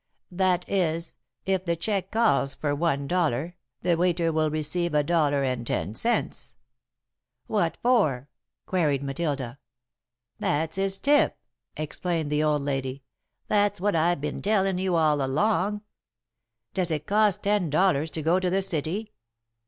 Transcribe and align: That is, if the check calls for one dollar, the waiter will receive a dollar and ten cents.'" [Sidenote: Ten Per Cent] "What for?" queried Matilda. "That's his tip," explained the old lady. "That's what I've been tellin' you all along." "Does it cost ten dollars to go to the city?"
That 0.31 0.67
is, 0.67 1.13
if 1.45 1.63
the 1.63 1.75
check 1.75 2.09
calls 2.09 2.55
for 2.55 2.73
one 2.73 3.05
dollar, 3.07 3.55
the 3.83 3.95
waiter 3.95 4.31
will 4.31 4.49
receive 4.49 4.95
a 4.95 5.03
dollar 5.03 5.43
and 5.43 5.67
ten 5.67 5.93
cents.'" 5.93 6.55
[Sidenote: 7.47 7.61
Ten 7.61 7.61
Per 7.61 7.61
Cent] 7.61 7.75
"What 7.75 7.77
for?" 7.83 8.29
queried 8.65 9.03
Matilda. 9.03 9.59
"That's 10.39 10.77
his 10.77 10.97
tip," 10.97 11.37
explained 11.77 12.31
the 12.31 12.41
old 12.41 12.63
lady. 12.63 13.03
"That's 13.47 13.79
what 13.79 13.95
I've 13.95 14.21
been 14.21 14.41
tellin' 14.41 14.79
you 14.79 14.95
all 14.95 15.23
along." 15.23 15.83
"Does 16.73 16.89
it 16.89 17.05
cost 17.05 17.43
ten 17.43 17.69
dollars 17.69 18.09
to 18.09 18.23
go 18.23 18.39
to 18.39 18.49
the 18.49 18.63
city?" 18.63 19.13